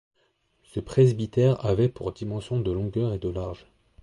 [0.63, 3.67] Ce presbytère avait pour dimensions de longueur et de large.